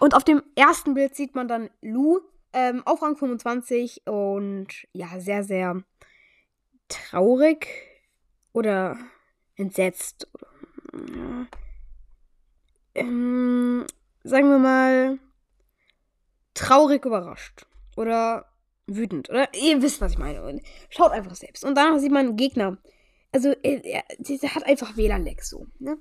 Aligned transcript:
und 0.00 0.14
auf 0.14 0.24
dem 0.24 0.42
ersten 0.54 0.94
Bild 0.94 1.14
sieht 1.14 1.34
man 1.34 1.48
dann 1.48 1.70
Lou 1.80 2.20
ähm, 2.52 2.82
auf 2.86 3.02
Rang 3.02 3.16
25 3.16 4.06
und 4.06 4.68
ja, 4.92 5.20
sehr, 5.20 5.44
sehr 5.44 5.82
traurig 6.88 7.66
oder 8.52 8.98
entsetzt. 9.56 10.28
Ähm, 12.94 13.86
sagen 14.24 14.48
wir 14.50 14.58
mal 14.58 15.18
traurig 16.54 17.04
überrascht 17.04 17.66
oder 17.96 18.46
wütend 18.86 19.28
oder 19.30 19.52
ihr 19.54 19.80
wisst, 19.82 20.00
was 20.00 20.12
ich 20.12 20.18
meine. 20.18 20.60
Schaut 20.88 21.12
einfach 21.12 21.34
selbst. 21.34 21.64
Und 21.64 21.76
danach 21.76 21.98
sieht 21.98 22.12
man 22.12 22.26
einen 22.26 22.36
Gegner. 22.36 22.78
Also, 23.30 23.54
er, 23.62 23.84
er, 23.84 24.04
der 24.18 24.54
hat 24.54 24.64
einfach 24.64 24.96
WLAN-Lag 24.96 25.42
so. 25.42 25.66
Ne? 25.78 25.98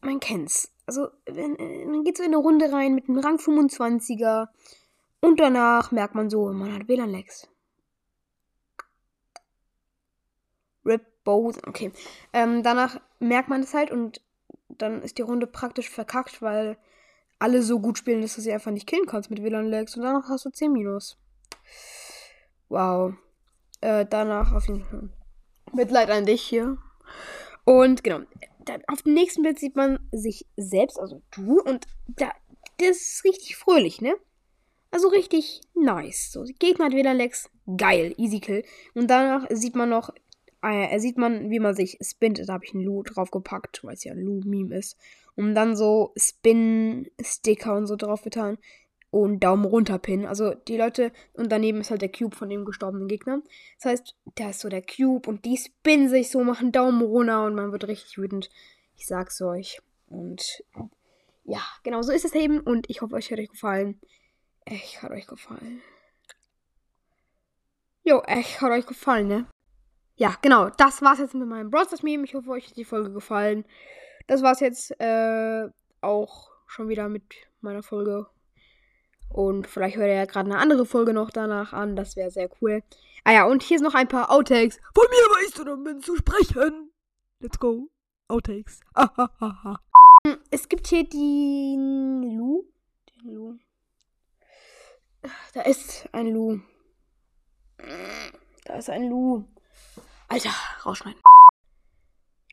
Man 0.00 0.18
kennt's. 0.18 0.72
Also, 0.88 1.08
wenn, 1.26 1.52
man 1.90 2.02
geht 2.02 2.16
so 2.16 2.22
in 2.22 2.30
eine 2.30 2.38
Runde 2.38 2.72
rein 2.72 2.94
mit 2.94 3.10
einem 3.10 3.18
Rang 3.18 3.36
25er 3.36 4.48
und 5.20 5.38
danach 5.38 5.92
merkt 5.92 6.14
man 6.14 6.30
so, 6.30 6.50
man 6.50 6.72
hat 6.72 6.88
WLAN-Lags. 6.88 7.46
Rip 10.86 11.04
Bose, 11.24 11.60
okay. 11.66 11.92
Ähm, 12.32 12.62
danach 12.62 13.02
merkt 13.18 13.50
man 13.50 13.60
das 13.60 13.74
halt 13.74 13.90
und 13.90 14.22
dann 14.70 15.02
ist 15.02 15.18
die 15.18 15.22
Runde 15.22 15.46
praktisch 15.46 15.90
verkackt, 15.90 16.40
weil 16.40 16.78
alle 17.38 17.62
so 17.62 17.80
gut 17.80 17.98
spielen, 17.98 18.22
dass 18.22 18.36
du 18.36 18.40
sie 18.40 18.50
einfach 18.54 18.70
nicht 18.70 18.86
killen 18.86 19.04
kannst 19.04 19.28
mit 19.28 19.42
WLAN-Lags 19.42 19.94
und 19.94 20.04
danach 20.04 20.30
hast 20.30 20.46
du 20.46 20.50
10 20.50 20.72
Minus. 20.72 21.18
Wow. 22.70 23.12
Äh, 23.82 24.06
danach 24.08 24.54
auf 24.54 24.66
jeden 24.68 24.84
Fall. 24.84 25.10
Mitleid 25.74 26.08
an 26.08 26.24
dich 26.24 26.40
hier. 26.40 26.78
Und 27.68 28.02
genau. 28.02 28.20
Auf 28.86 29.02
dem 29.02 29.12
nächsten 29.12 29.42
Bild 29.42 29.58
sieht 29.58 29.76
man 29.76 29.98
sich 30.10 30.46
selbst, 30.56 30.98
also 30.98 31.20
du, 31.32 31.60
und 31.60 31.86
da, 32.06 32.30
das 32.78 32.96
ist 32.96 33.24
richtig 33.24 33.56
fröhlich, 33.56 34.00
ne? 34.00 34.14
Also 34.90 35.08
richtig 35.08 35.60
nice. 35.74 36.32
So, 36.32 36.44
Gegner 36.58 36.86
hat 36.86 36.94
wieder 36.94 37.12
Lex. 37.12 37.50
Geil, 37.76 38.14
easy 38.16 38.40
kill. 38.40 38.64
Und 38.94 39.10
danach 39.10 39.46
sieht 39.50 39.76
man 39.76 39.90
noch, 39.90 40.08
äh, 40.62 40.98
sieht 40.98 41.18
man, 41.18 41.50
wie 41.50 41.60
man 41.60 41.74
sich 41.74 41.98
spinnt. 42.00 42.40
Da 42.48 42.54
habe 42.54 42.64
ich 42.64 42.72
einen 42.72 42.84
Lu 42.84 43.02
draufgepackt, 43.02 43.84
weil 43.84 43.92
es 43.92 44.04
ja 44.04 44.12
ein 44.12 44.22
Lu-Meme 44.22 44.74
ist. 44.74 44.96
Und 45.36 45.54
dann 45.54 45.76
so 45.76 46.14
Spin-Sticker 46.16 47.76
und 47.76 47.86
so 47.86 47.96
drauf 47.96 48.22
getan 48.22 48.56
und 49.10 49.40
Daumen 49.40 49.64
runter 49.64 49.98
Pin. 49.98 50.26
Also 50.26 50.54
die 50.54 50.76
Leute 50.76 51.12
und 51.34 51.50
daneben 51.50 51.80
ist 51.80 51.90
halt 51.90 52.02
der 52.02 52.12
Cube 52.12 52.36
von 52.36 52.48
dem 52.48 52.64
gestorbenen 52.64 53.08
Gegner. 53.08 53.42
Das 53.76 53.86
heißt, 53.86 54.16
da 54.36 54.50
ist 54.50 54.60
so 54.60 54.68
der 54.68 54.82
Cube 54.82 55.28
und 55.28 55.44
die 55.44 55.56
spinnen 55.56 56.08
sich 56.08 56.30
so, 56.30 56.44
machen 56.44 56.72
Daumen 56.72 57.02
runter 57.02 57.44
und 57.44 57.54
man 57.54 57.72
wird 57.72 57.88
richtig 57.88 58.18
wütend. 58.18 58.50
Ich 58.96 59.06
sag's 59.06 59.40
euch. 59.40 59.80
Und 60.08 60.62
ja, 61.44 61.62
genau 61.82 62.02
so 62.02 62.12
ist 62.12 62.24
es 62.24 62.34
eben 62.34 62.60
und 62.60 62.90
ich 62.90 63.00
hoffe, 63.00 63.14
euch 63.14 63.30
hat 63.30 63.38
euch 63.38 63.48
gefallen. 63.48 64.00
Echt 64.64 65.02
hat 65.02 65.10
euch 65.10 65.26
gefallen. 65.26 65.80
Jo, 68.04 68.20
echt 68.26 68.60
hat 68.60 68.70
euch 68.70 68.86
gefallen, 68.86 69.28
ne? 69.28 69.46
Ja, 70.16 70.34
genau. 70.42 70.68
Das 70.70 71.00
war's 71.00 71.18
jetzt 71.18 71.34
mit 71.34 71.48
meinem 71.48 71.70
Brawl 71.70 71.86
Meme. 72.02 72.24
Ich 72.24 72.34
hoffe, 72.34 72.50
euch 72.50 72.68
hat 72.68 72.76
die 72.76 72.84
Folge 72.84 73.12
gefallen. 73.12 73.64
Das 74.26 74.42
war's 74.42 74.60
jetzt 74.60 74.98
äh, 75.00 75.68
auch 76.00 76.50
schon 76.66 76.88
wieder 76.88 77.08
mit 77.08 77.22
meiner 77.60 77.82
Folge 77.82 78.26
und 79.28 79.66
vielleicht 79.66 79.96
hört 79.96 80.08
ihr 80.08 80.14
ja 80.14 80.24
gerade 80.24 80.50
eine 80.50 80.58
andere 80.58 80.86
Folge 80.86 81.12
noch 81.12 81.30
danach 81.30 81.72
an. 81.72 81.96
Das 81.96 82.16
wäre 82.16 82.30
sehr 82.30 82.48
cool. 82.60 82.82
Ah 83.24 83.32
ja, 83.32 83.44
und 83.44 83.62
hier 83.62 83.76
ist 83.76 83.82
noch 83.82 83.94
ein 83.94 84.08
paar 84.08 84.30
Outtakes. 84.30 84.78
Von 84.94 85.04
mir 85.10 85.16
weißt 85.36 85.58
du 85.58 85.64
damit 85.64 86.04
zu 86.04 86.16
sprechen. 86.16 86.90
Let's 87.40 87.58
go. 87.58 87.88
Outtakes. 88.28 88.80
es 90.50 90.68
gibt 90.68 90.86
hier 90.86 91.08
den 91.08 92.36
Lu. 92.36 92.64
Den 93.10 93.34
Lu. 93.34 93.58
Da 95.54 95.62
ist 95.62 96.08
ein 96.12 96.28
Lu. 96.28 96.60
Da 98.64 98.74
ist 98.76 98.90
ein 98.90 99.08
Lu. 99.08 99.44
Alter, 100.28 100.50
rausschneiden. 100.84 101.20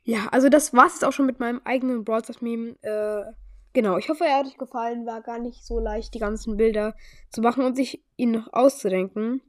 Ja, 0.03 0.27
also 0.27 0.49
das 0.49 0.73
war's 0.73 0.93
jetzt 0.93 1.05
auch 1.05 1.11
schon 1.11 1.25
mit 1.25 1.39
meinem 1.39 1.61
eigenen 1.63 2.03
Brawl 2.03 2.21
Meme. 2.39 2.75
Äh, 2.83 3.33
Genau, 3.75 3.97
ich 3.97 4.07
hoffe, 4.07 4.23
er 4.23 4.37
hat 4.37 4.47
euch 4.47 4.57
gefallen. 4.57 5.05
War 5.05 5.21
gar 5.21 5.37
nicht 5.37 5.65
so 5.65 5.79
leicht, 5.79 6.13
die 6.13 6.19
ganzen 6.19 6.55
Bilder 6.55 6.95
zu 7.29 7.41
machen 7.41 7.65
und 7.65 7.75
sich 7.75 8.01
ihn 8.15 8.31
noch 8.31 8.53
auszudenken. 8.53 9.41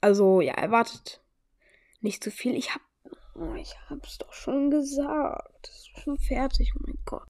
Also, 0.00 0.40
ja, 0.40 0.54
erwartet 0.54 1.22
nicht 2.00 2.24
zu 2.24 2.30
viel. 2.30 2.54
Ich 2.54 2.74
hab, 2.74 2.80
oh, 3.34 3.52
ich 3.54 3.76
hab's 3.90 4.16
doch 4.16 4.32
schon 4.32 4.70
gesagt. 4.70 5.58
Das 5.60 5.74
ist 5.74 6.00
schon 6.00 6.16
fertig. 6.16 6.72
Oh 6.74 6.84
mein 6.86 6.98
Gott. 7.04 7.22